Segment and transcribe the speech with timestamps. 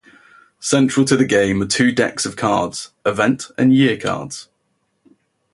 [0.59, 4.49] Central to the game are two decks of cards, Event and Year cards.